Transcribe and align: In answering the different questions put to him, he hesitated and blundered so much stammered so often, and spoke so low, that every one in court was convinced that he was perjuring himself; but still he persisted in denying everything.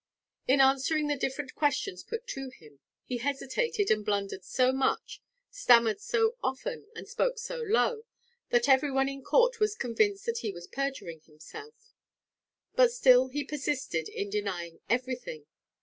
In 0.47 0.61
answering 0.61 1.05
the 1.09 1.15
different 1.15 1.53
questions 1.53 2.01
put 2.01 2.25
to 2.29 2.49
him, 2.49 2.79
he 3.03 3.17
hesitated 3.17 3.91
and 3.91 4.03
blundered 4.03 4.43
so 4.43 4.71
much 4.71 5.21
stammered 5.51 6.01
so 6.01 6.37
often, 6.41 6.87
and 6.95 7.07
spoke 7.07 7.37
so 7.37 7.57
low, 7.61 8.05
that 8.49 8.67
every 8.67 8.89
one 8.89 9.07
in 9.07 9.21
court 9.21 9.59
was 9.59 9.75
convinced 9.75 10.25
that 10.25 10.39
he 10.39 10.51
was 10.51 10.65
perjuring 10.65 11.19
himself; 11.19 11.93
but 12.73 12.91
still 12.91 13.27
he 13.27 13.43
persisted 13.43 14.09
in 14.09 14.31
denying 14.31 14.79
everything. 14.89 15.45